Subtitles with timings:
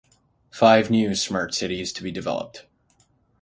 [0.49, 2.65] Five new smart cities to be developed.